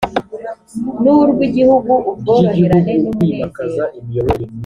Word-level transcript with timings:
n 1.03 1.05
urw 1.17 1.39
igihugu 1.47 1.93
ubworoherane 2.11 2.91
numunezero 3.01 3.97